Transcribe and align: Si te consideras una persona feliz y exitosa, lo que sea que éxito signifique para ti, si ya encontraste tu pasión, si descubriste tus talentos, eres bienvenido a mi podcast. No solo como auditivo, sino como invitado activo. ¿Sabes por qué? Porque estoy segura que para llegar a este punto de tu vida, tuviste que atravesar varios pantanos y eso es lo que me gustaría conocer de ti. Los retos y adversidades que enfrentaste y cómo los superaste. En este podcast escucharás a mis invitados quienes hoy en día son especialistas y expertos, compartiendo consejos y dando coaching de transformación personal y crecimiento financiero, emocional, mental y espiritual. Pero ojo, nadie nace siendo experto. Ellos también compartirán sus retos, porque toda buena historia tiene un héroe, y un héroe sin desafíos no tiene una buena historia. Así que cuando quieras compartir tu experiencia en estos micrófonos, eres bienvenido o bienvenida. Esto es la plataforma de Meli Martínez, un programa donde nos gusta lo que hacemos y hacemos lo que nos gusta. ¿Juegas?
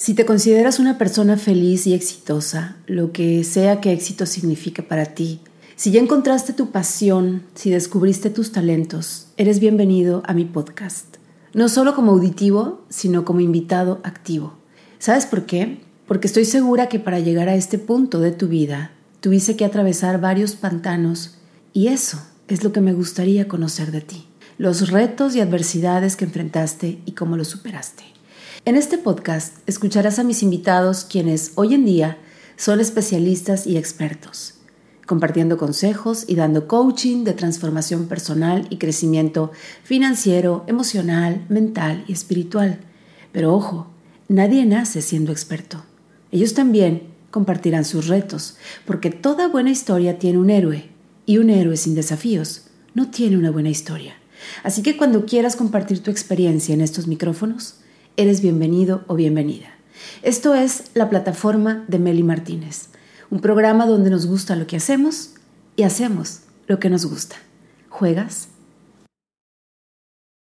Si 0.00 0.14
te 0.14 0.24
consideras 0.24 0.78
una 0.78 0.96
persona 0.96 1.36
feliz 1.36 1.86
y 1.86 1.92
exitosa, 1.92 2.78
lo 2.86 3.12
que 3.12 3.44
sea 3.44 3.82
que 3.82 3.92
éxito 3.92 4.24
signifique 4.24 4.82
para 4.82 5.04
ti, 5.04 5.42
si 5.76 5.90
ya 5.90 6.00
encontraste 6.00 6.54
tu 6.54 6.70
pasión, 6.70 7.42
si 7.54 7.68
descubriste 7.68 8.30
tus 8.30 8.50
talentos, 8.50 9.26
eres 9.36 9.60
bienvenido 9.60 10.22
a 10.24 10.32
mi 10.32 10.46
podcast. 10.46 11.16
No 11.52 11.68
solo 11.68 11.94
como 11.94 12.12
auditivo, 12.12 12.82
sino 12.88 13.26
como 13.26 13.40
invitado 13.40 14.00
activo. 14.02 14.54
¿Sabes 14.98 15.26
por 15.26 15.44
qué? 15.44 15.82
Porque 16.08 16.28
estoy 16.28 16.46
segura 16.46 16.88
que 16.88 16.98
para 16.98 17.20
llegar 17.20 17.50
a 17.50 17.54
este 17.54 17.76
punto 17.76 18.20
de 18.20 18.32
tu 18.32 18.48
vida, 18.48 18.92
tuviste 19.20 19.54
que 19.54 19.66
atravesar 19.66 20.18
varios 20.18 20.54
pantanos 20.54 21.34
y 21.74 21.88
eso 21.88 22.22
es 22.48 22.64
lo 22.64 22.72
que 22.72 22.80
me 22.80 22.94
gustaría 22.94 23.48
conocer 23.48 23.92
de 23.92 24.00
ti. 24.00 24.28
Los 24.56 24.88
retos 24.88 25.36
y 25.36 25.42
adversidades 25.42 26.16
que 26.16 26.24
enfrentaste 26.24 27.02
y 27.04 27.12
cómo 27.12 27.36
los 27.36 27.48
superaste. 27.48 28.19
En 28.64 28.76
este 28.76 28.98
podcast 28.98 29.58
escucharás 29.66 30.18
a 30.18 30.24
mis 30.24 30.42
invitados 30.42 31.04
quienes 31.04 31.52
hoy 31.54 31.74
en 31.74 31.84
día 31.84 32.18
son 32.56 32.80
especialistas 32.80 33.66
y 33.66 33.76
expertos, 33.76 34.54
compartiendo 35.06 35.56
consejos 35.56 36.24
y 36.28 36.34
dando 36.34 36.68
coaching 36.68 37.24
de 37.24 37.32
transformación 37.32 38.06
personal 38.06 38.66
y 38.70 38.76
crecimiento 38.76 39.50
financiero, 39.82 40.64
emocional, 40.66 41.44
mental 41.48 42.04
y 42.06 42.12
espiritual. 42.12 42.80
Pero 43.32 43.54
ojo, 43.54 43.86
nadie 44.28 44.66
nace 44.66 45.02
siendo 45.02 45.32
experto. 45.32 45.84
Ellos 46.32 46.54
también 46.54 47.08
compartirán 47.30 47.84
sus 47.84 48.08
retos, 48.08 48.56
porque 48.84 49.10
toda 49.10 49.48
buena 49.48 49.70
historia 49.70 50.18
tiene 50.18 50.38
un 50.38 50.50
héroe, 50.50 50.90
y 51.26 51.38
un 51.38 51.48
héroe 51.48 51.76
sin 51.76 51.94
desafíos 51.94 52.62
no 52.92 53.10
tiene 53.10 53.38
una 53.38 53.50
buena 53.50 53.70
historia. 53.70 54.16
Así 54.62 54.82
que 54.82 54.96
cuando 54.96 55.26
quieras 55.26 55.54
compartir 55.54 56.02
tu 56.02 56.10
experiencia 56.10 56.74
en 56.74 56.80
estos 56.80 57.06
micrófonos, 57.06 57.76
eres 58.16 58.40
bienvenido 58.40 59.04
o 59.06 59.14
bienvenida. 59.14 59.68
Esto 60.22 60.54
es 60.54 60.84
la 60.94 61.08
plataforma 61.08 61.84
de 61.88 61.98
Meli 61.98 62.22
Martínez, 62.22 62.88
un 63.30 63.40
programa 63.40 63.86
donde 63.86 64.10
nos 64.10 64.26
gusta 64.26 64.56
lo 64.56 64.66
que 64.66 64.76
hacemos 64.76 65.34
y 65.76 65.82
hacemos 65.84 66.40
lo 66.66 66.78
que 66.78 66.90
nos 66.90 67.06
gusta. 67.06 67.36
¿Juegas? 67.88 68.48